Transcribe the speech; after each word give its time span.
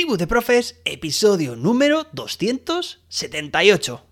Tribu 0.00 0.16
de 0.16 0.26
Profes, 0.26 0.80
episodio 0.86 1.56
número 1.56 2.06
278. 2.12 4.02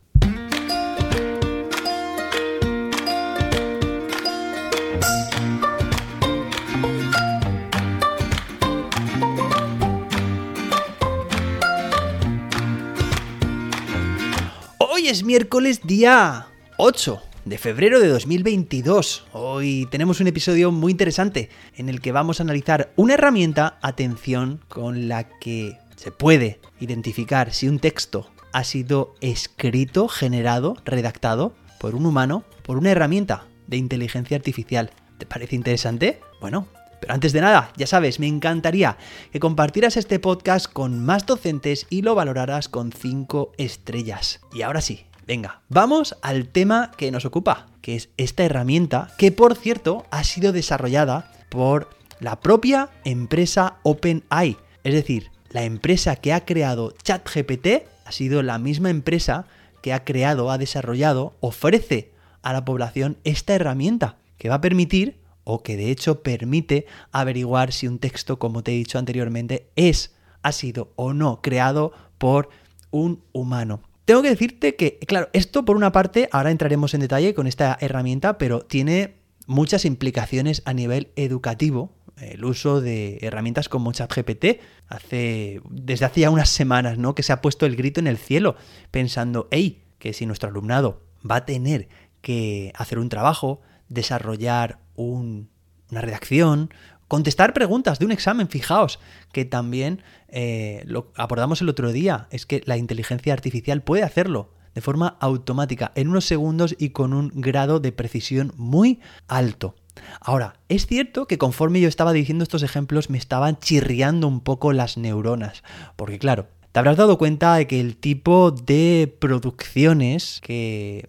Hoy 14.76 15.08
es 15.08 15.24
miércoles 15.24 15.80
día 15.84 16.48
8 16.76 17.27
de 17.48 17.58
febrero 17.58 18.00
de 18.00 18.08
2022. 18.08 19.26
Hoy 19.32 19.88
tenemos 19.90 20.20
un 20.20 20.26
episodio 20.26 20.70
muy 20.70 20.92
interesante 20.92 21.48
en 21.76 21.88
el 21.88 22.00
que 22.00 22.12
vamos 22.12 22.40
a 22.40 22.42
analizar 22.42 22.92
una 22.96 23.14
herramienta, 23.14 23.78
atención, 23.80 24.60
con 24.68 25.08
la 25.08 25.28
que 25.38 25.78
se 25.96 26.12
puede 26.12 26.60
identificar 26.78 27.52
si 27.52 27.68
un 27.68 27.78
texto 27.78 28.30
ha 28.52 28.64
sido 28.64 29.14
escrito, 29.20 30.08
generado, 30.08 30.76
redactado 30.84 31.54
por 31.80 31.94
un 31.94 32.06
humano, 32.06 32.44
por 32.62 32.76
una 32.76 32.90
herramienta 32.90 33.46
de 33.66 33.78
inteligencia 33.78 34.36
artificial. 34.36 34.90
¿Te 35.16 35.24
parece 35.24 35.56
interesante? 35.56 36.20
Bueno, 36.40 36.68
pero 37.00 37.14
antes 37.14 37.32
de 37.32 37.40
nada, 37.40 37.72
ya 37.76 37.86
sabes, 37.86 38.20
me 38.20 38.26
encantaría 38.26 38.98
que 39.32 39.40
compartieras 39.40 39.96
este 39.96 40.18
podcast 40.18 40.70
con 40.70 41.04
más 41.04 41.24
docentes 41.24 41.86
y 41.88 42.02
lo 42.02 42.14
valoraras 42.14 42.68
con 42.68 42.92
5 42.92 43.52
estrellas. 43.56 44.40
Y 44.52 44.62
ahora 44.62 44.80
sí, 44.80 45.07
Venga, 45.28 45.60
vamos 45.68 46.16
al 46.22 46.48
tema 46.48 46.90
que 46.96 47.10
nos 47.10 47.26
ocupa, 47.26 47.66
que 47.82 47.96
es 47.96 48.08
esta 48.16 48.44
herramienta 48.44 49.10
que 49.18 49.30
por 49.30 49.56
cierto 49.56 50.06
ha 50.10 50.24
sido 50.24 50.52
desarrollada 50.52 51.30
por 51.50 51.90
la 52.18 52.40
propia 52.40 52.88
empresa 53.04 53.76
OpenAI. 53.82 54.56
Es 54.84 54.94
decir, 54.94 55.30
la 55.50 55.64
empresa 55.64 56.16
que 56.16 56.32
ha 56.32 56.46
creado 56.46 56.94
ChatGPT 57.02 57.66
ha 58.06 58.12
sido 58.12 58.42
la 58.42 58.56
misma 58.56 58.88
empresa 58.88 59.44
que 59.82 59.92
ha 59.92 60.02
creado, 60.02 60.50
ha 60.50 60.56
desarrollado, 60.56 61.36
ofrece 61.40 62.10
a 62.40 62.54
la 62.54 62.64
población 62.64 63.18
esta 63.24 63.54
herramienta 63.54 64.16
que 64.38 64.48
va 64.48 64.54
a 64.54 64.60
permitir, 64.62 65.20
o 65.44 65.62
que 65.62 65.76
de 65.76 65.90
hecho 65.90 66.22
permite, 66.22 66.86
averiguar 67.12 67.72
si 67.72 67.86
un 67.86 67.98
texto, 67.98 68.38
como 68.38 68.62
te 68.62 68.72
he 68.72 68.76
dicho 68.76 68.98
anteriormente, 68.98 69.68
es, 69.76 70.14
ha 70.42 70.52
sido 70.52 70.90
o 70.96 71.12
no 71.12 71.42
creado 71.42 71.92
por 72.16 72.48
un 72.90 73.22
humano. 73.32 73.82
Tengo 74.08 74.22
que 74.22 74.30
decirte 74.30 74.74
que, 74.74 74.98
claro, 75.00 75.28
esto 75.34 75.66
por 75.66 75.76
una 75.76 75.92
parte, 75.92 76.30
ahora 76.32 76.50
entraremos 76.50 76.94
en 76.94 77.00
detalle 77.00 77.34
con 77.34 77.46
esta 77.46 77.76
herramienta, 77.78 78.38
pero 78.38 78.60
tiene 78.60 79.16
muchas 79.46 79.84
implicaciones 79.84 80.62
a 80.64 80.72
nivel 80.72 81.12
educativo. 81.16 81.92
El 82.16 82.42
uso 82.46 82.80
de 82.80 83.18
herramientas 83.20 83.68
como 83.68 83.92
ChatGPT 83.92 84.62
hace 84.88 85.60
desde 85.68 86.06
hace 86.06 86.22
ya 86.22 86.30
unas 86.30 86.48
semanas, 86.48 86.96
¿no? 86.96 87.14
Que 87.14 87.22
se 87.22 87.34
ha 87.34 87.42
puesto 87.42 87.66
el 87.66 87.76
grito 87.76 88.00
en 88.00 88.06
el 88.06 88.16
cielo, 88.16 88.56
pensando, 88.90 89.46
hey, 89.50 89.82
que 89.98 90.14
si 90.14 90.24
nuestro 90.24 90.48
alumnado 90.48 91.02
va 91.30 91.36
a 91.36 91.44
tener 91.44 91.90
que 92.22 92.72
hacer 92.76 92.98
un 92.98 93.10
trabajo, 93.10 93.60
desarrollar 93.90 94.78
una 94.94 95.50
redacción, 95.90 96.72
Contestar 97.08 97.54
preguntas 97.54 97.98
de 97.98 98.04
un 98.04 98.12
examen, 98.12 98.48
fijaos, 98.48 99.00
que 99.32 99.46
también 99.46 100.02
eh, 100.28 100.82
lo 100.86 101.10
abordamos 101.16 101.62
el 101.62 101.70
otro 101.70 101.90
día, 101.90 102.28
es 102.30 102.44
que 102.44 102.62
la 102.66 102.76
inteligencia 102.76 103.32
artificial 103.32 103.82
puede 103.82 104.02
hacerlo 104.02 104.52
de 104.74 104.82
forma 104.82 105.16
automática, 105.18 105.90
en 105.96 106.08
unos 106.08 106.26
segundos 106.26 106.76
y 106.78 106.90
con 106.90 107.12
un 107.12 107.32
grado 107.34 107.80
de 107.80 107.92
precisión 107.92 108.52
muy 108.56 109.00
alto. 109.26 109.74
Ahora, 110.20 110.60
es 110.68 110.86
cierto 110.86 111.26
que 111.26 111.38
conforme 111.38 111.80
yo 111.80 111.88
estaba 111.88 112.12
diciendo 112.12 112.44
estos 112.44 112.62
ejemplos 112.62 113.10
me 113.10 113.18
estaban 113.18 113.58
chirriando 113.58 114.28
un 114.28 114.40
poco 114.40 114.72
las 114.72 114.96
neuronas, 114.96 115.64
porque 115.96 116.18
claro, 116.18 116.46
te 116.70 116.78
habrás 116.78 116.96
dado 116.96 117.18
cuenta 117.18 117.56
de 117.56 117.66
que 117.66 117.80
el 117.80 117.96
tipo 117.96 118.52
de 118.52 119.12
producciones 119.18 120.40
que 120.42 121.08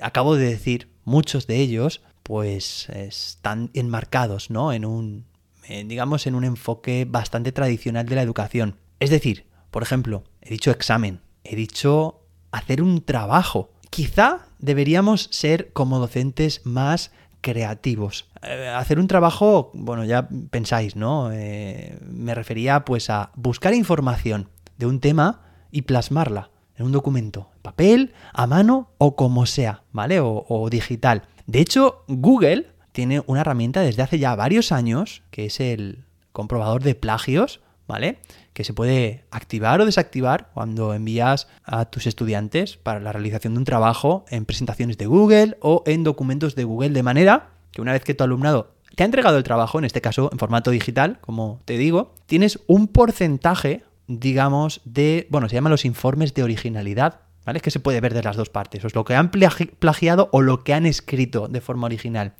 acabo 0.00 0.36
de 0.36 0.46
decir, 0.46 0.88
muchos 1.04 1.46
de 1.46 1.58
ellos, 1.58 2.02
pues 2.22 2.88
están 2.90 3.70
enmarcados, 3.74 4.50
¿no? 4.50 4.72
En 4.72 4.84
un, 4.84 5.26
digamos, 5.68 6.26
en 6.26 6.34
un 6.34 6.44
enfoque 6.44 7.06
bastante 7.08 7.52
tradicional 7.52 8.06
de 8.06 8.16
la 8.16 8.22
educación. 8.22 8.76
Es 8.98 9.10
decir, 9.10 9.46
por 9.70 9.82
ejemplo, 9.82 10.24
he 10.42 10.50
dicho 10.50 10.70
examen, 10.70 11.20
he 11.44 11.56
dicho 11.56 12.20
hacer 12.52 12.82
un 12.82 13.02
trabajo. 13.02 13.70
Quizá 13.90 14.46
deberíamos 14.58 15.28
ser 15.30 15.72
como 15.72 15.98
docentes 15.98 16.64
más 16.64 17.10
creativos. 17.40 18.26
Eh, 18.42 18.68
hacer 18.68 18.98
un 18.98 19.08
trabajo, 19.08 19.70
bueno, 19.74 20.04
ya 20.04 20.28
pensáis, 20.50 20.96
¿no? 20.96 21.30
Eh, 21.32 21.98
me 22.02 22.34
refería 22.34 22.84
pues 22.84 23.10
a 23.10 23.30
buscar 23.34 23.74
información 23.74 24.48
de 24.76 24.86
un 24.86 25.00
tema 25.00 25.42
y 25.70 25.82
plasmarla 25.82 26.50
en 26.76 26.86
un 26.86 26.92
documento, 26.92 27.50
papel, 27.62 28.14
a 28.32 28.46
mano 28.46 28.90
o 28.98 29.16
como 29.16 29.46
sea, 29.46 29.82
¿vale? 29.92 30.20
o 30.20 30.68
digital. 30.70 31.24
De 31.50 31.58
hecho, 31.58 32.04
Google 32.06 32.68
tiene 32.92 33.24
una 33.26 33.40
herramienta 33.40 33.80
desde 33.80 34.02
hace 34.02 34.20
ya 34.20 34.36
varios 34.36 34.70
años, 34.70 35.22
que 35.32 35.46
es 35.46 35.58
el 35.58 36.04
comprobador 36.30 36.84
de 36.84 36.94
plagios, 36.94 37.58
¿vale? 37.88 38.20
Que 38.52 38.62
se 38.62 38.72
puede 38.72 39.24
activar 39.32 39.80
o 39.80 39.84
desactivar 39.84 40.50
cuando 40.54 40.94
envías 40.94 41.48
a 41.64 41.86
tus 41.86 42.06
estudiantes 42.06 42.76
para 42.76 43.00
la 43.00 43.10
realización 43.10 43.54
de 43.54 43.58
un 43.58 43.64
trabajo 43.64 44.24
en 44.28 44.44
presentaciones 44.44 44.96
de 44.96 45.06
Google 45.06 45.56
o 45.60 45.82
en 45.86 46.04
documentos 46.04 46.54
de 46.54 46.62
Google, 46.62 46.90
de 46.90 47.02
manera 47.02 47.48
que 47.72 47.82
una 47.82 47.94
vez 47.94 48.04
que 48.04 48.14
tu 48.14 48.22
alumnado 48.22 48.76
te 48.94 49.02
ha 49.02 49.06
entregado 49.06 49.36
el 49.36 49.42
trabajo, 49.42 49.80
en 49.80 49.86
este 49.86 50.00
caso 50.00 50.30
en 50.30 50.38
formato 50.38 50.70
digital, 50.70 51.18
como 51.20 51.62
te 51.64 51.78
digo, 51.78 52.14
tienes 52.26 52.60
un 52.68 52.86
porcentaje, 52.86 53.82
digamos, 54.06 54.82
de, 54.84 55.26
bueno, 55.30 55.48
se 55.48 55.56
llaman 55.56 55.72
los 55.72 55.84
informes 55.84 56.32
de 56.32 56.44
originalidad, 56.44 57.22
¿Vale? 57.44 57.58
Es 57.58 57.62
que 57.62 57.70
se 57.70 57.80
puede 57.80 58.00
ver 58.00 58.12
de 58.14 58.22
las 58.22 58.36
dos 58.36 58.50
partes, 58.50 58.84
o 58.84 58.86
es 58.86 58.94
lo 58.94 59.04
que 59.04 59.14
han 59.14 59.30
plagiado 59.30 60.28
o 60.32 60.42
lo 60.42 60.62
que 60.62 60.74
han 60.74 60.84
escrito 60.84 61.48
de 61.48 61.60
forma 61.60 61.86
original. 61.86 62.34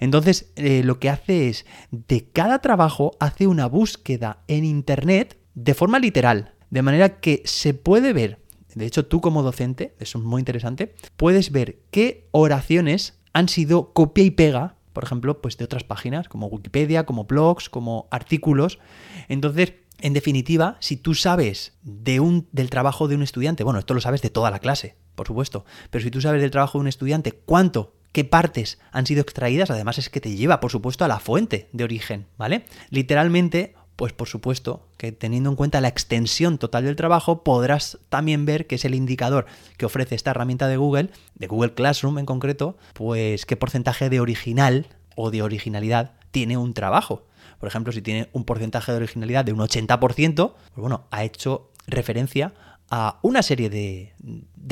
Entonces, 0.00 0.52
eh, 0.56 0.82
lo 0.84 0.98
que 0.98 1.08
hace 1.08 1.48
es, 1.48 1.66
de 1.90 2.28
cada 2.30 2.60
trabajo, 2.60 3.12
hace 3.20 3.46
una 3.46 3.66
búsqueda 3.66 4.42
en 4.48 4.64
Internet 4.64 5.38
de 5.54 5.74
forma 5.74 5.98
literal, 5.98 6.54
de 6.70 6.82
manera 6.82 7.20
que 7.20 7.42
se 7.44 7.74
puede 7.74 8.12
ver, 8.12 8.38
de 8.74 8.86
hecho 8.86 9.06
tú 9.06 9.20
como 9.20 9.42
docente, 9.42 9.94
eso 9.98 10.18
es 10.18 10.24
muy 10.24 10.40
interesante, 10.40 10.94
puedes 11.16 11.52
ver 11.52 11.80
qué 11.90 12.28
oraciones 12.30 13.20
han 13.32 13.48
sido 13.48 13.92
copia 13.92 14.24
y 14.24 14.30
pega, 14.30 14.76
por 14.92 15.04
ejemplo, 15.04 15.40
pues 15.40 15.56
de 15.56 15.64
otras 15.64 15.84
páginas, 15.84 16.28
como 16.28 16.46
Wikipedia, 16.46 17.06
como 17.06 17.24
blogs, 17.24 17.68
como 17.68 18.08
artículos. 18.10 18.80
Entonces, 19.28 19.74
en 20.02 20.12
definitiva, 20.12 20.76
si 20.80 20.96
tú 20.96 21.14
sabes 21.14 21.74
del 21.82 22.70
trabajo 22.70 23.08
de 23.08 23.16
un 23.16 23.22
estudiante, 23.22 23.64
bueno, 23.64 23.78
esto 23.78 23.94
lo 23.94 24.00
sabes 24.00 24.22
de 24.22 24.30
toda 24.30 24.50
la 24.50 24.58
clase, 24.58 24.96
por 25.14 25.26
supuesto, 25.26 25.64
pero 25.90 26.02
si 26.02 26.10
tú 26.10 26.20
sabes 26.20 26.40
del 26.40 26.50
trabajo 26.50 26.78
de 26.78 26.82
un 26.82 26.88
estudiante, 26.88 27.32
cuánto, 27.32 27.94
qué 28.12 28.24
partes 28.24 28.78
han 28.92 29.06
sido 29.06 29.22
extraídas, 29.22 29.70
además 29.70 29.98
es 29.98 30.08
que 30.10 30.20
te 30.20 30.34
lleva, 30.34 30.60
por 30.60 30.70
supuesto, 30.70 31.04
a 31.04 31.08
la 31.08 31.20
fuente 31.20 31.68
de 31.72 31.84
origen, 31.84 32.26
¿vale? 32.38 32.64
Literalmente, 32.90 33.74
pues 33.96 34.12
por 34.12 34.28
supuesto 34.28 34.88
que 34.96 35.12
teniendo 35.12 35.50
en 35.50 35.56
cuenta 35.56 35.80
la 35.80 35.88
extensión 35.88 36.58
total 36.58 36.84
del 36.84 36.96
trabajo, 36.96 37.44
podrás 37.44 37.98
también 38.08 38.46
ver 38.46 38.66
que 38.66 38.76
es 38.76 38.84
el 38.84 38.94
indicador 38.94 39.46
que 39.76 39.86
ofrece 39.86 40.14
esta 40.14 40.30
herramienta 40.30 40.68
de 40.68 40.76
Google, 40.76 41.10
de 41.34 41.46
Google 41.46 41.74
Classroom 41.74 42.18
en 42.18 42.26
concreto, 42.26 42.78
pues 42.94 43.44
qué 43.46 43.56
porcentaje 43.56 44.08
de 44.08 44.20
original 44.20 44.86
o 45.16 45.30
de 45.30 45.42
originalidad 45.42 46.12
tiene 46.30 46.56
un 46.56 46.74
trabajo. 46.74 47.26
Por 47.58 47.68
ejemplo, 47.68 47.92
si 47.92 48.02
tiene 48.02 48.28
un 48.32 48.44
porcentaje 48.44 48.92
de 48.92 48.98
originalidad 48.98 49.44
de 49.44 49.52
un 49.52 49.60
80%, 49.60 50.52
pues 50.52 50.76
bueno, 50.76 51.06
ha 51.10 51.24
hecho 51.24 51.70
referencia 51.86 52.54
a 52.90 53.20
una 53.22 53.42
serie 53.42 53.70
de, 53.70 54.14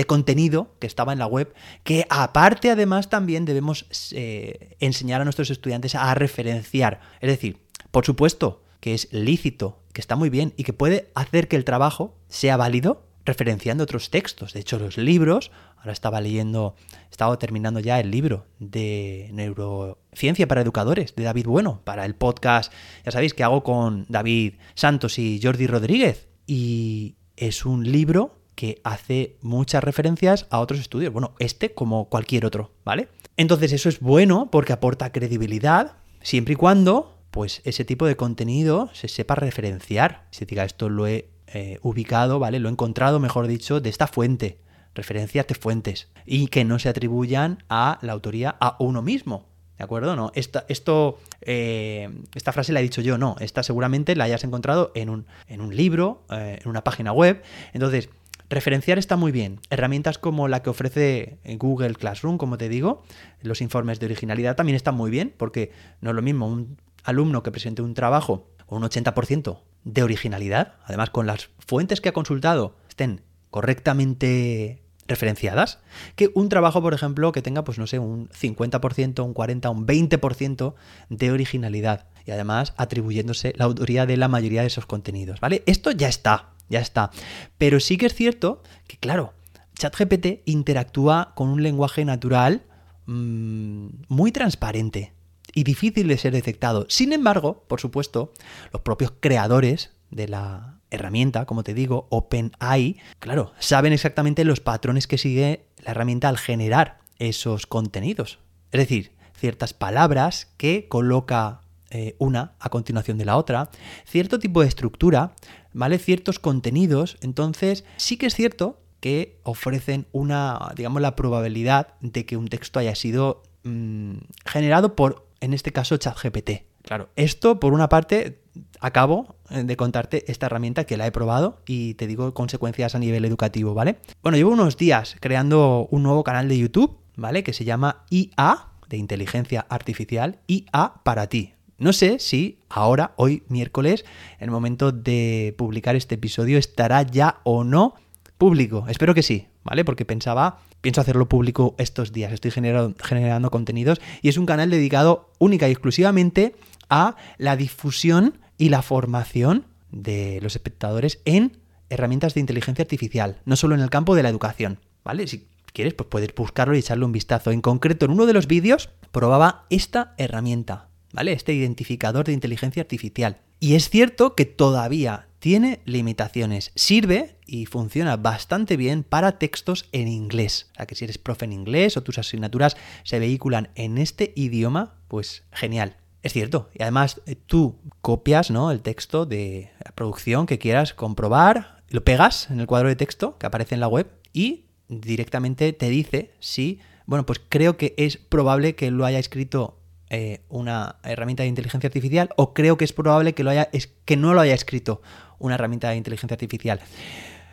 contenido 0.06 0.74
que 0.80 0.86
estaba 0.86 1.12
en 1.12 1.18
la 1.18 1.26
web, 1.26 1.54
que 1.84 2.06
aparte 2.10 2.70
además 2.70 3.08
también 3.08 3.44
debemos 3.44 3.86
eh, 4.12 4.76
enseñar 4.80 5.20
a 5.20 5.24
nuestros 5.24 5.50
estudiantes 5.50 5.94
a 5.94 6.12
referenciar. 6.14 7.00
Es 7.20 7.28
decir, 7.28 7.62
por 7.90 8.04
supuesto 8.04 8.64
que 8.80 8.94
es 8.94 9.12
lícito, 9.12 9.82
que 9.92 10.00
está 10.00 10.16
muy 10.16 10.30
bien 10.30 10.52
y 10.56 10.64
que 10.64 10.72
puede 10.72 11.10
hacer 11.14 11.48
que 11.48 11.56
el 11.56 11.64
trabajo 11.64 12.16
sea 12.28 12.56
válido 12.56 13.07
referenciando 13.28 13.84
otros 13.84 14.10
textos. 14.10 14.52
De 14.52 14.60
hecho, 14.60 14.78
los 14.78 14.98
libros, 14.98 15.52
ahora 15.76 15.92
estaba 15.92 16.20
leyendo, 16.20 16.74
estaba 17.10 17.38
terminando 17.38 17.78
ya 17.78 18.00
el 18.00 18.10
libro 18.10 18.46
de 18.58 19.30
neurociencia 19.32 20.48
para 20.48 20.62
educadores 20.62 21.14
de 21.14 21.22
David 21.22 21.46
Bueno, 21.46 21.80
para 21.84 22.04
el 22.04 22.16
podcast, 22.16 22.72
ya 23.04 23.12
sabéis 23.12 23.34
que 23.34 23.44
hago 23.44 23.62
con 23.62 24.06
David 24.08 24.54
Santos 24.74 25.18
y 25.20 25.40
Jordi 25.40 25.68
Rodríguez. 25.68 26.28
Y 26.46 27.14
es 27.36 27.64
un 27.64 27.90
libro 27.90 28.38
que 28.56 28.80
hace 28.82 29.36
muchas 29.40 29.84
referencias 29.84 30.46
a 30.50 30.58
otros 30.58 30.80
estudios. 30.80 31.12
Bueno, 31.12 31.34
este 31.38 31.74
como 31.74 32.08
cualquier 32.08 32.44
otro, 32.44 32.72
¿vale? 32.84 33.08
Entonces 33.36 33.72
eso 33.72 33.88
es 33.88 34.00
bueno 34.00 34.48
porque 34.50 34.72
aporta 34.72 35.12
credibilidad, 35.12 35.98
siempre 36.22 36.54
y 36.54 36.56
cuando 36.56 37.14
pues 37.30 37.60
ese 37.64 37.84
tipo 37.84 38.06
de 38.06 38.16
contenido 38.16 38.90
se 38.94 39.06
sepa 39.06 39.36
referenciar. 39.36 40.26
Si 40.32 40.44
diga 40.44 40.64
esto 40.64 40.88
lo 40.88 41.06
he 41.06 41.28
eh, 41.54 41.78
ubicado, 41.82 42.38
¿vale? 42.38 42.58
Lo 42.58 42.68
he 42.68 42.72
encontrado, 42.72 43.20
mejor 43.20 43.46
dicho, 43.46 43.80
de 43.80 43.88
esta 43.88 44.06
fuente, 44.06 44.58
referencias 44.94 45.46
de 45.46 45.54
fuentes, 45.54 46.08
y 46.26 46.48
que 46.48 46.64
no 46.64 46.78
se 46.78 46.88
atribuyan 46.88 47.64
a 47.68 47.98
la 48.02 48.12
autoría 48.12 48.56
a 48.60 48.76
uno 48.80 49.02
mismo. 49.02 49.46
¿De 49.78 49.84
acuerdo? 49.84 50.16
No, 50.16 50.32
esta, 50.34 50.64
esto, 50.68 51.18
eh, 51.40 52.10
esta 52.34 52.52
frase 52.52 52.72
la 52.72 52.80
he 52.80 52.82
dicho 52.82 53.00
yo, 53.00 53.16
no. 53.16 53.36
Esta 53.38 53.62
seguramente 53.62 54.16
la 54.16 54.24
hayas 54.24 54.42
encontrado 54.42 54.90
en 54.94 55.08
un, 55.08 55.26
en 55.46 55.60
un 55.60 55.76
libro, 55.76 56.24
eh, 56.30 56.58
en 56.60 56.68
una 56.68 56.82
página 56.82 57.12
web. 57.12 57.42
Entonces, 57.72 58.10
referenciar 58.50 58.98
está 58.98 59.16
muy 59.16 59.30
bien. 59.30 59.60
Herramientas 59.70 60.18
como 60.18 60.48
la 60.48 60.62
que 60.62 60.70
ofrece 60.70 61.38
Google 61.58 61.94
Classroom, 61.94 62.38
como 62.38 62.58
te 62.58 62.68
digo, 62.68 63.04
los 63.40 63.60
informes 63.60 64.00
de 64.00 64.06
originalidad 64.06 64.56
también 64.56 64.74
están 64.74 64.96
muy 64.96 65.12
bien, 65.12 65.32
porque 65.36 65.70
no 66.00 66.10
es 66.10 66.16
lo 66.16 66.22
mismo 66.22 66.48
un 66.48 66.76
alumno 67.04 67.44
que 67.44 67.52
presente 67.52 67.80
un 67.80 67.94
trabajo 67.94 68.48
un 68.68 68.82
80% 68.82 69.58
de 69.88 70.02
originalidad, 70.02 70.74
además 70.84 71.10
con 71.10 71.26
las 71.26 71.48
fuentes 71.66 72.00
que 72.00 72.10
ha 72.10 72.12
consultado 72.12 72.76
estén 72.88 73.22
correctamente 73.50 74.82
referenciadas, 75.06 75.78
que 76.14 76.30
un 76.34 76.50
trabajo, 76.50 76.82
por 76.82 76.92
ejemplo, 76.92 77.32
que 77.32 77.40
tenga, 77.40 77.64
pues 77.64 77.78
no 77.78 77.86
sé, 77.86 77.98
un 77.98 78.28
50%, 78.28 79.24
un 79.24 79.34
40%, 79.34 79.70
un 79.70 79.86
20% 79.86 80.74
de 81.08 81.30
originalidad 81.32 82.06
y 82.26 82.30
además 82.30 82.74
atribuyéndose 82.76 83.54
la 83.56 83.64
autoría 83.64 84.04
de 84.04 84.18
la 84.18 84.28
mayoría 84.28 84.60
de 84.60 84.66
esos 84.66 84.84
contenidos, 84.84 85.40
¿vale? 85.40 85.62
Esto 85.64 85.90
ya 85.90 86.08
está, 86.08 86.50
ya 86.68 86.80
está. 86.80 87.10
Pero 87.56 87.80
sí 87.80 87.96
que 87.96 88.04
es 88.04 88.14
cierto 88.14 88.62
que, 88.86 88.98
claro, 88.98 89.32
ChatGPT 89.78 90.42
interactúa 90.44 91.32
con 91.34 91.48
un 91.48 91.62
lenguaje 91.62 92.04
natural 92.04 92.66
mmm, 93.06 93.88
muy 94.08 94.32
transparente 94.32 95.14
y 95.58 95.64
difícil 95.64 96.06
de 96.06 96.16
ser 96.18 96.32
detectado. 96.32 96.86
Sin 96.88 97.12
embargo, 97.12 97.64
por 97.66 97.80
supuesto, 97.80 98.32
los 98.72 98.82
propios 98.82 99.12
creadores 99.18 99.90
de 100.10 100.28
la 100.28 100.78
herramienta, 100.90 101.46
como 101.46 101.64
te 101.64 101.74
digo, 101.74 102.06
OpenAI, 102.10 102.96
claro, 103.18 103.52
saben 103.58 103.92
exactamente 103.92 104.44
los 104.44 104.60
patrones 104.60 105.08
que 105.08 105.18
sigue 105.18 105.64
la 105.78 105.90
herramienta 105.90 106.28
al 106.28 106.38
generar 106.38 107.00
esos 107.18 107.66
contenidos. 107.66 108.38
Es 108.70 108.78
decir, 108.78 109.10
ciertas 109.34 109.74
palabras 109.74 110.46
que 110.58 110.86
coloca 110.86 111.62
eh, 111.90 112.14
una 112.18 112.52
a 112.60 112.68
continuación 112.68 113.18
de 113.18 113.24
la 113.24 113.36
otra, 113.36 113.68
cierto 114.04 114.38
tipo 114.38 114.60
de 114.60 114.68
estructura, 114.68 115.32
¿vale? 115.72 115.98
Ciertos 115.98 116.38
contenidos. 116.38 117.18
Entonces, 117.20 117.84
sí 117.96 118.16
que 118.16 118.26
es 118.26 118.34
cierto 118.36 118.80
que 119.00 119.40
ofrecen 119.42 120.06
una, 120.12 120.72
digamos, 120.76 121.02
la 121.02 121.16
probabilidad 121.16 121.94
de 122.00 122.26
que 122.26 122.36
un 122.36 122.46
texto 122.46 122.78
haya 122.78 122.94
sido 122.94 123.42
mmm, 123.64 124.18
generado 124.46 124.94
por, 124.94 125.27
en 125.40 125.54
este 125.54 125.72
caso, 125.72 125.96
ChatGPT. 125.96 126.50
Claro, 126.82 127.10
esto 127.16 127.60
por 127.60 127.72
una 127.72 127.88
parte 127.88 128.40
acabo 128.80 129.36
eh, 129.50 129.64
de 129.64 129.76
contarte 129.76 130.30
esta 130.30 130.46
herramienta 130.46 130.84
que 130.84 130.96
la 130.96 131.06
he 131.06 131.12
probado 131.12 131.60
y 131.66 131.94
te 131.94 132.06
digo 132.06 132.32
consecuencias 132.34 132.94
a 132.94 132.98
nivel 132.98 133.24
educativo, 133.24 133.74
¿vale? 133.74 133.96
Bueno, 134.22 134.36
llevo 134.38 134.52
unos 134.52 134.76
días 134.76 135.16
creando 135.20 135.88
un 135.90 136.02
nuevo 136.02 136.24
canal 136.24 136.48
de 136.48 136.58
YouTube, 136.58 136.98
¿vale? 137.16 137.42
Que 137.42 137.52
se 137.52 137.64
llama 137.64 138.04
IA, 138.10 138.68
de 138.88 138.96
inteligencia 138.96 139.66
artificial, 139.68 140.40
IA 140.46 140.94
para 141.02 141.26
ti. 141.28 141.54
No 141.76 141.92
sé 141.92 142.18
si 142.18 142.58
ahora, 142.68 143.12
hoy 143.16 143.44
miércoles, 143.48 144.04
en 144.38 144.46
el 144.46 144.50
momento 144.50 144.90
de 144.90 145.54
publicar 145.56 145.94
este 145.94 146.16
episodio, 146.16 146.58
estará 146.58 147.02
ya 147.02 147.40
o 147.44 147.62
no 147.62 147.94
público. 148.36 148.86
Espero 148.88 149.14
que 149.14 149.22
sí, 149.22 149.46
¿vale? 149.68 149.84
Porque 149.84 150.06
pensaba, 150.06 150.60
pienso 150.80 151.00
hacerlo 151.00 151.28
público 151.28 151.74
estos 151.78 152.12
días. 152.12 152.32
Estoy 152.32 152.50
generando, 152.50 152.96
generando 153.02 153.50
contenidos 153.50 154.00
y 154.22 154.30
es 154.30 154.38
un 154.38 154.46
canal 154.46 154.70
dedicado 154.70 155.30
única 155.38 155.68
y 155.68 155.72
exclusivamente 155.72 156.56
a 156.88 157.16
la 157.36 157.54
difusión 157.54 158.38
y 158.56 158.70
la 158.70 158.80
formación 158.80 159.66
de 159.90 160.40
los 160.42 160.56
espectadores 160.56 161.20
en 161.26 161.58
herramientas 161.90 162.34
de 162.34 162.40
inteligencia 162.40 162.82
artificial, 162.82 163.40
no 163.44 163.56
solo 163.56 163.74
en 163.74 163.82
el 163.82 163.90
campo 163.90 164.14
de 164.14 164.22
la 164.22 164.30
educación, 164.30 164.78
¿vale? 165.04 165.26
Si 165.26 165.46
quieres, 165.74 165.92
pues 165.92 166.08
puedes 166.08 166.34
buscarlo 166.34 166.74
y 166.74 166.78
echarle 166.78 167.04
un 167.04 167.12
vistazo. 167.12 167.50
En 167.50 167.60
concreto, 167.60 168.06
en 168.06 168.12
uno 168.12 168.24
de 168.24 168.32
los 168.32 168.46
vídeos 168.46 168.88
probaba 169.12 169.66
esta 169.68 170.14
herramienta, 170.16 170.88
¿vale? 171.12 171.32
Este 171.32 171.52
identificador 171.52 172.24
de 172.24 172.32
inteligencia 172.32 172.82
artificial. 172.82 173.38
Y 173.60 173.74
es 173.74 173.90
cierto 173.90 174.34
que 174.34 174.46
todavía 174.46 175.27
tiene 175.38 175.80
limitaciones. 175.84 176.72
Sirve 176.74 177.36
y 177.46 177.66
funciona 177.66 178.16
bastante 178.16 178.76
bien 178.76 179.04
para 179.04 179.38
textos 179.38 179.88
en 179.92 180.08
inglés. 180.08 180.68
O 180.72 180.74
sea 180.76 180.86
que 180.86 180.94
si 180.94 181.04
eres 181.04 181.18
profe 181.18 181.44
en 181.44 181.52
inglés 181.52 181.96
o 181.96 182.02
tus 182.02 182.18
asignaturas 182.18 182.76
se 183.04 183.18
vehiculan 183.18 183.70
en 183.74 183.98
este 183.98 184.32
idioma, 184.36 184.96
pues 185.08 185.44
genial. 185.52 185.96
Es 186.22 186.32
cierto. 186.32 186.68
Y 186.74 186.82
además 186.82 187.20
eh, 187.26 187.36
tú 187.36 187.78
copias 188.00 188.50
¿no? 188.50 188.70
el 188.70 188.82
texto 188.82 189.26
de 189.26 189.70
la 189.84 189.92
producción 189.92 190.46
que 190.46 190.58
quieras 190.58 190.92
comprobar, 190.92 191.82
lo 191.88 192.04
pegas 192.04 192.50
en 192.50 192.60
el 192.60 192.66
cuadro 192.66 192.88
de 192.88 192.96
texto 192.96 193.38
que 193.38 193.46
aparece 193.46 193.74
en 193.74 193.80
la 193.80 193.88
web 193.88 194.10
y 194.32 194.66
directamente 194.88 195.72
te 195.72 195.88
dice 195.88 196.32
si, 196.40 196.80
bueno, 197.06 197.24
pues 197.24 197.40
creo 197.48 197.76
que 197.76 197.94
es 197.96 198.16
probable 198.16 198.74
que 198.74 198.90
lo 198.90 199.04
haya 199.04 199.18
escrito 199.18 199.77
eh, 200.10 200.40
una 200.48 200.96
herramienta 201.04 201.42
de 201.42 201.48
inteligencia 201.48 201.88
artificial 201.88 202.30
o 202.36 202.54
creo 202.54 202.76
que 202.76 202.84
es 202.84 202.92
probable 202.92 203.34
que, 203.34 203.44
lo 203.44 203.50
haya, 203.50 203.68
es, 203.72 203.88
que 204.04 204.16
no 204.16 204.34
lo 204.34 204.40
haya 204.40 204.54
escrito 204.54 205.02
una 205.38 205.54
herramienta 205.54 205.90
de 205.90 205.96
inteligencia 205.96 206.34
artificial. 206.34 206.80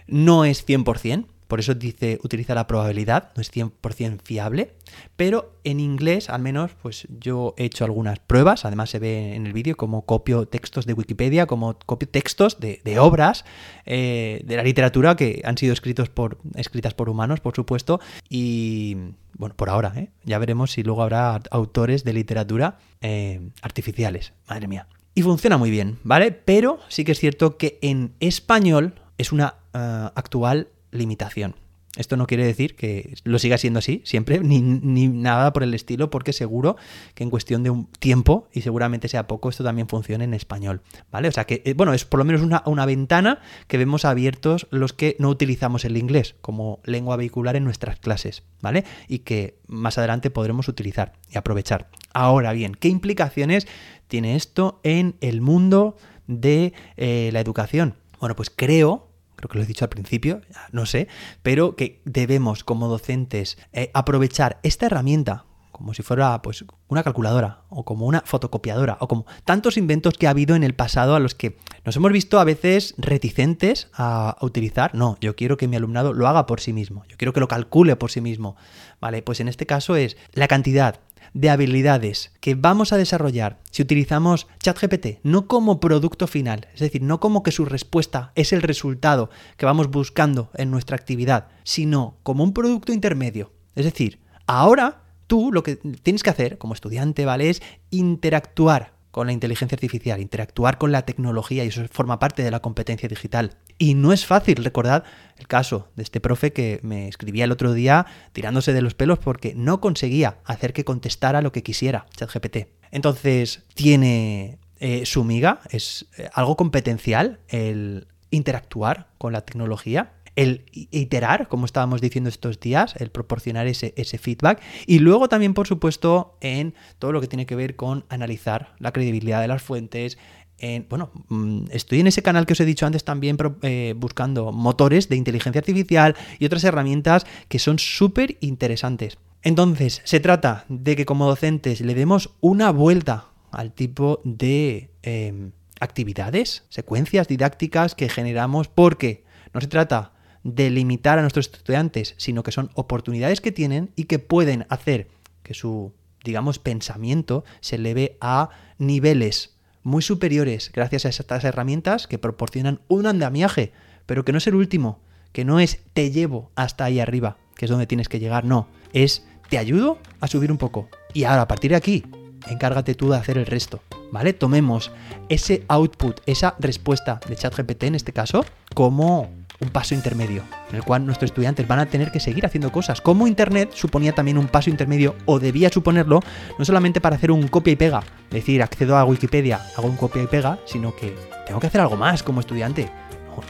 No 0.07 0.45
es 0.45 0.65
100%, 0.67 1.25
por 1.47 1.59
eso 1.59 1.73
dice 1.73 2.19
utiliza 2.23 2.55
la 2.55 2.67
probabilidad, 2.67 3.31
no 3.35 3.41
es 3.41 3.51
100% 3.51 4.21
fiable, 4.23 4.73
pero 5.15 5.53
en 5.63 5.79
inglés 5.79 6.29
al 6.29 6.41
menos 6.41 6.71
pues 6.81 7.07
yo 7.19 7.53
he 7.57 7.65
hecho 7.65 7.85
algunas 7.85 8.19
pruebas, 8.19 8.65
además 8.65 8.89
se 8.89 8.99
ve 8.99 9.35
en 9.35 9.45
el 9.45 9.53
vídeo 9.53 9.77
como 9.77 10.05
copio 10.05 10.47
textos 10.47 10.85
de 10.85 10.93
Wikipedia, 10.93 11.45
como 11.45 11.77
copio 11.85 12.07
textos 12.07 12.59
de, 12.59 12.99
obras 12.99 13.45
eh, 13.85 14.41
de 14.45 14.55
la 14.57 14.63
literatura 14.63 15.15
que 15.15 15.41
han 15.43 15.57
sido 15.57 15.73
escritos 15.73 16.09
por, 16.09 16.37
escritas 16.55 16.93
por 16.93 17.09
humanos, 17.09 17.39
por 17.39 17.55
supuesto, 17.55 17.99
y 18.29 18.97
bueno, 19.37 19.55
por 19.55 19.69
ahora, 19.69 19.93
¿eh? 19.95 20.09
ya 20.23 20.39
veremos 20.39 20.71
si 20.71 20.83
luego 20.83 21.03
habrá 21.03 21.41
autores 21.51 22.03
de 22.03 22.13
literatura 22.13 22.77
eh, 23.01 23.49
artificiales, 23.61 24.33
madre 24.47 24.67
mía. 24.67 24.87
Y 25.13 25.21
funciona 25.21 25.57
muy 25.57 25.71
bien, 25.71 25.97
¿vale? 26.03 26.31
Pero 26.31 26.79
sí 26.89 27.05
que 27.05 27.13
es 27.13 27.19
cierto 27.19 27.57
que 27.57 27.79
en 27.81 28.13
español 28.19 28.95
es 29.17 29.31
una 29.31 29.55
uh, 29.73 30.11
actual 30.15 30.67
limitación. 30.95 31.55
Esto 31.95 32.17
no 32.17 32.27
quiere 32.27 32.45
decir 32.45 32.75
que 32.75 33.15
lo 33.23 33.39
siga 33.39 33.57
siendo 33.57 33.79
así 33.79 34.01
siempre, 34.03 34.39
ni, 34.39 34.61
ni, 34.61 35.07
nada 35.07 35.53
por 35.53 35.63
el 35.63 35.73
estilo, 35.73 36.09
porque 36.09 36.33
seguro 36.33 36.75
que 37.13 37.23
en 37.23 37.29
cuestión 37.29 37.63
de 37.63 37.69
un 37.69 37.85
tiempo, 37.85 38.47
y 38.51 38.61
seguramente 38.61 39.07
sea 39.07 39.27
poco, 39.27 39.49
esto 39.49 39.63
también 39.63 39.87
funciona 39.87 40.23
en 40.23 40.33
español, 40.33 40.81
¿vale? 41.11 41.29
O 41.29 41.31
sea 41.31 41.45
que, 41.45 41.61
eh, 41.65 41.73
bueno, 41.73 41.93
es 41.93 42.05
por 42.05 42.17
lo 42.19 42.25
menos 42.25 42.41
una, 42.41 42.63
una 42.65 42.85
ventana 42.85 43.39
que 43.67 43.77
vemos 43.77 44.03
abiertos 44.03 44.67
los 44.71 44.93
que 44.93 45.15
no 45.19 45.29
utilizamos 45.29 45.85
el 45.85 45.97
inglés 45.97 46.35
como 46.41 46.79
lengua 46.83 47.15
vehicular 47.15 47.55
en 47.55 47.63
nuestras 47.63 47.99
clases, 47.99 48.43
¿vale? 48.61 48.83
Y 49.07 49.19
que 49.19 49.57
más 49.67 49.97
adelante 49.97 50.29
podremos 50.29 50.67
utilizar 50.67 51.13
y 51.31 51.37
aprovechar. 51.37 51.89
Ahora 52.13 52.51
bien, 52.51 52.75
¿qué 52.75 52.89
implicaciones 52.89 53.67
tiene 54.07 54.35
esto 54.35 54.79
en 54.83 55.15
el 55.21 55.41
mundo 55.41 55.95
de 56.27 56.73
eh, 56.97 57.29
la 57.31 57.39
educación? 57.39 57.95
Bueno, 58.19 58.35
pues 58.35 58.49
creo 58.49 59.14
creo 59.47 59.49
que 59.49 59.57
lo 59.59 59.63
he 59.63 59.67
dicho 59.67 59.85
al 59.85 59.89
principio, 59.89 60.41
no 60.71 60.85
sé, 60.85 61.07
pero 61.43 61.75
que 61.75 62.01
debemos 62.05 62.63
como 62.63 62.87
docentes 62.87 63.57
eh, 63.73 63.91
aprovechar 63.93 64.59
esta 64.63 64.87
herramienta 64.87 65.45
como 65.75 65.93
si 65.93 66.03
fuera 66.03 66.41
pues 66.41 66.63
una 66.87 67.03
calculadora 67.03 67.63
o 67.67 67.83
como 67.83 68.05
una 68.05 68.21
fotocopiadora 68.21 68.95
o 69.01 69.09
como 69.09 69.25
tantos 69.43 69.75
inventos 69.75 70.13
que 70.13 70.25
ha 70.25 70.29
habido 70.29 70.55
en 70.55 70.63
el 70.63 70.73
pasado 70.73 71.15
a 71.15 71.19
los 71.19 71.35
que 71.35 71.57
nos 71.83 71.97
hemos 71.97 72.13
visto 72.13 72.39
a 72.39 72.45
veces 72.45 72.95
reticentes 72.97 73.89
a, 73.93 74.29
a, 74.39 74.45
utilizar. 74.45 74.95
No, 74.95 75.17
yo 75.19 75.35
quiero 75.35 75.57
que 75.57 75.67
mi 75.67 75.75
alumnado 75.75 76.13
lo 76.13 76.29
haga 76.29 76.45
por 76.45 76.61
sí 76.61 76.71
mismo, 76.71 77.03
yo 77.09 77.17
quiero 77.17 77.33
que 77.33 77.41
lo 77.41 77.49
calcule 77.49 77.97
por 77.97 78.09
sí 78.09 78.21
mismo. 78.21 78.55
Vale, 79.01 79.21
pues 79.21 79.41
en 79.41 79.49
este 79.49 79.65
caso 79.65 79.97
es 79.97 80.15
la 80.31 80.47
cantidad 80.47 81.01
de 81.33 81.49
habilidades 81.49 82.31
que 82.39 82.55
vamos 82.55 82.93
a 82.93 82.97
desarrollar 82.97 83.59
si 83.71 83.81
utilizamos 83.81 84.47
ChatGPT 84.59 85.19
no 85.23 85.47
como 85.47 85.79
producto 85.79 86.27
final, 86.27 86.67
es 86.73 86.79
decir, 86.79 87.01
no 87.01 87.19
como 87.19 87.43
que 87.43 87.51
su 87.51 87.65
respuesta 87.65 88.31
es 88.35 88.53
el 88.53 88.61
resultado 88.61 89.29
que 89.57 89.65
vamos 89.65 89.89
buscando 89.89 90.49
en 90.55 90.71
nuestra 90.71 90.95
actividad, 90.95 91.47
sino 91.63 92.17
como 92.23 92.43
un 92.43 92.53
producto 92.53 92.93
intermedio. 92.93 93.51
Es 93.75 93.85
decir, 93.85 94.19
ahora 94.47 95.03
tú 95.27 95.51
lo 95.51 95.63
que 95.63 95.75
tienes 95.75 96.23
que 96.23 96.29
hacer 96.29 96.57
como 96.57 96.73
estudiante, 96.73 97.25
¿vale? 97.25 97.49
Es 97.49 97.61
interactuar 97.89 98.94
con 99.15 99.27
la 99.27 99.31
inteligencia 99.31 99.77
artificial, 99.77 100.19
interactuar 100.19 100.77
con 100.77 100.91
la 100.91 101.03
tecnología 101.03 101.63
y 101.63 101.69
eso 101.69 101.85
forma 101.89 102.19
parte 102.19 102.43
de 102.43 102.51
la 102.51 102.59
competencia 102.59 103.07
digital. 103.07 103.55
Y 103.77 103.93
no 103.93 104.11
es 104.11 104.25
fácil, 104.25 104.61
recordad 104.61 105.05
el 105.37 105.47
caso 105.47 105.87
de 105.95 106.03
este 106.03 106.19
profe 106.19 106.51
que 106.51 106.81
me 106.83 107.07
escribía 107.07 107.45
el 107.45 107.53
otro 107.53 107.71
día 107.71 108.07
tirándose 108.33 108.73
de 108.73 108.81
los 108.81 108.93
pelos 108.93 109.17
porque 109.19 109.53
no 109.55 109.79
conseguía 109.79 110.39
hacer 110.43 110.73
que 110.73 110.83
contestara 110.83 111.41
lo 111.41 111.53
que 111.53 111.63
quisiera 111.63 112.07
ChatGPT. 112.17 112.67
Entonces, 112.91 113.63
tiene 113.73 114.59
eh, 114.81 115.05
su 115.05 115.23
miga, 115.23 115.61
es 115.69 116.07
eh, 116.17 116.27
algo 116.33 116.57
competencial 116.57 117.39
el 117.47 118.09
interactuar 118.31 119.07
con 119.17 119.31
la 119.31 119.45
tecnología 119.45 120.11
el 120.35 120.65
iterar, 120.71 121.47
como 121.47 121.65
estábamos 121.65 122.01
diciendo 122.01 122.29
estos 122.29 122.59
días, 122.59 122.95
el 122.97 123.09
proporcionar 123.09 123.67
ese, 123.67 123.93
ese, 123.97 124.17
feedback. 124.17 124.61
Y 124.85 124.99
luego 124.99 125.29
también, 125.29 125.53
por 125.53 125.67
supuesto, 125.67 126.37
en 126.41 126.73
todo 126.99 127.11
lo 127.11 127.21
que 127.21 127.27
tiene 127.27 127.45
que 127.45 127.55
ver 127.55 127.75
con 127.75 128.05
analizar 128.09 128.75
la 128.79 128.91
credibilidad 128.91 129.41
de 129.41 129.47
las 129.47 129.61
fuentes. 129.61 130.17
En, 130.57 130.87
bueno, 130.89 131.11
mm, 131.29 131.65
estoy 131.71 131.99
en 131.99 132.07
ese 132.07 132.21
canal 132.21 132.45
que 132.45 132.53
os 132.53 132.59
he 132.59 132.65
dicho 132.65 132.85
antes 132.85 133.03
también 133.03 133.37
eh, 133.61 133.93
buscando 133.97 134.51
motores 134.51 135.09
de 135.09 135.15
inteligencia 135.15 135.59
artificial 135.59 136.15
y 136.39 136.45
otras 136.45 136.63
herramientas 136.63 137.25
que 137.47 137.59
son 137.59 137.79
súper 137.79 138.37
interesantes. 138.41 139.17
Entonces, 139.41 140.01
se 140.05 140.19
trata 140.19 140.65
de 140.69 140.95
que 140.95 141.05
como 141.05 141.27
docentes 141.27 141.79
le 141.81 141.93
demos 141.93 142.31
una 142.41 142.71
vuelta 142.71 143.27
al 143.51 143.73
tipo 143.73 144.19
de 144.23 144.89
em, 145.03 145.51
actividades, 145.79 146.63
secuencias 146.69 147.27
didácticas 147.27 147.93
que 147.95 148.09
generamos, 148.09 148.67
porque 148.67 149.23
no 149.53 149.61
se 149.61 149.67
trata 149.67 150.14
de 150.45 150.69
limitar 150.69 151.17
a 151.17 151.21
nuestros 151.21 151.47
estudiantes, 151.51 152.13
sino 152.17 152.43
que 152.43 152.51
son 152.51 152.69
oportunidades 152.75 153.41
que 153.41 153.51
tienen 153.51 153.89
y 153.95 154.03
que 154.03 154.19
pueden 154.19 154.67
hacer 154.69 155.07
que 155.41 155.55
su, 155.55 155.91
digamos, 156.23 156.59
pensamiento 156.59 157.43
se 157.61 157.77
eleve 157.77 158.15
a 158.21 158.49
niveles 158.77 159.55
muy 159.81 160.03
superiores 160.03 160.71
gracias 160.71 161.05
a 161.05 161.09
estas 161.09 161.43
herramientas 161.43 162.05
que 162.05 162.19
proporcionan 162.19 162.79
un 162.87 163.07
andamiaje, 163.07 163.73
pero 164.05 164.23
que 164.23 164.31
no 164.31 164.37
es 164.37 164.45
el 164.45 164.53
último, 164.53 164.99
que 165.31 165.45
no 165.45 165.59
es 165.59 165.79
te 165.93 166.11
llevo 166.11 166.51
hasta 166.55 166.85
ahí 166.85 166.99
arriba, 166.99 167.37
que 167.55 167.65
es 167.65 167.71
donde 167.71 167.87
tienes 167.87 168.07
que 168.07 168.19
llegar, 168.19 168.45
no, 168.45 168.67
es 168.93 169.25
te 169.49 169.57
ayudo 169.57 169.97
a 170.19 170.27
subir 170.27 170.51
un 170.51 170.59
poco. 170.59 170.89
Y 171.11 171.23
ahora, 171.23 171.41
a 171.41 171.47
partir 171.47 171.71
de 171.71 171.77
aquí, 171.77 172.05
encárgate 172.47 172.93
tú 172.93 173.09
de 173.09 173.17
hacer 173.17 173.39
el 173.39 173.47
resto. 173.47 173.81
¿Vale? 174.11 174.33
Tomemos 174.33 174.91
ese 175.27 175.65
output, 175.67 176.21
esa 176.27 176.55
respuesta 176.59 177.19
de 177.27 177.35
ChatGPT 177.35 177.83
en 177.83 177.95
este 177.95 178.13
caso, 178.13 178.45
como 178.75 179.29
un 179.59 179.69
paso 179.69 179.95
intermedio, 179.95 180.43
en 180.69 180.75
el 180.75 180.83
cual 180.83 181.05
nuestros 181.05 181.31
estudiantes 181.31 181.67
van 181.67 181.79
a 181.79 181.85
tener 181.85 182.11
que 182.11 182.19
seguir 182.19 182.45
haciendo 182.45 182.71
cosas. 182.71 183.01
Como 183.01 183.27
Internet 183.27 183.71
suponía 183.73 184.13
también 184.13 184.37
un 184.37 184.47
paso 184.47 184.69
intermedio, 184.69 185.15
o 185.25 185.39
debía 185.39 185.69
suponerlo, 185.69 186.19
no 186.57 186.65
solamente 186.65 187.01
para 187.01 187.15
hacer 187.15 187.31
un 187.31 187.47
copia 187.47 187.73
y 187.73 187.75
pega, 187.75 188.03
es 188.29 188.35
decir, 188.35 188.61
accedo 188.61 188.97
a 188.97 189.05
Wikipedia, 189.05 189.61
hago 189.77 189.87
un 189.87 189.97
copia 189.97 190.23
y 190.23 190.27
pega, 190.27 190.59
sino 190.65 190.95
que 190.95 191.15
tengo 191.45 191.59
que 191.59 191.67
hacer 191.67 191.81
algo 191.81 191.97
más 191.97 192.23
como 192.23 192.39
estudiante. 192.39 192.89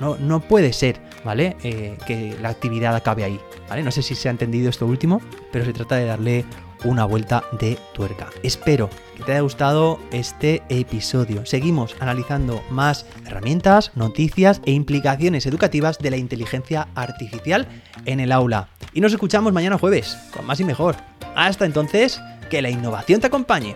No, 0.01 0.17
no 0.17 0.39
puede 0.39 0.73
ser, 0.73 0.99
¿vale? 1.23 1.57
Eh, 1.63 1.95
que 2.07 2.35
la 2.41 2.49
actividad 2.49 2.95
acabe 2.95 3.23
ahí, 3.23 3.39
¿vale? 3.69 3.83
No 3.83 3.91
sé 3.91 4.01
si 4.01 4.15
se 4.15 4.27
ha 4.27 4.31
entendido 4.31 4.69
esto 4.69 4.87
último, 4.87 5.21
pero 5.51 5.63
se 5.63 5.73
trata 5.73 5.95
de 5.95 6.05
darle 6.05 6.45
una 6.83 7.05
vuelta 7.05 7.43
de 7.59 7.77
tuerca. 7.93 8.29
Espero 8.43 8.89
que 9.15 9.23
te 9.23 9.31
haya 9.31 9.41
gustado 9.41 9.99
este 10.11 10.61
episodio. 10.69 11.45
Seguimos 11.45 11.95
analizando 11.99 12.61
más 12.69 13.05
herramientas, 13.25 13.91
noticias 13.95 14.61
e 14.65 14.71
implicaciones 14.71 15.45
educativas 15.45 15.99
de 15.99 16.11
la 16.11 16.17
inteligencia 16.17 16.87
artificial 16.95 17.67
en 18.05 18.19
el 18.19 18.31
aula. 18.31 18.67
Y 18.93 19.01
nos 19.01 19.13
escuchamos 19.13 19.53
mañana 19.53 19.77
jueves, 19.77 20.17
con 20.35 20.45
más 20.45 20.59
y 20.59 20.63
mejor. 20.63 20.95
Hasta 21.35 21.65
entonces, 21.65 22.21
que 22.49 22.61
la 22.61 22.69
innovación 22.69 23.21
te 23.21 23.27
acompañe. 23.27 23.75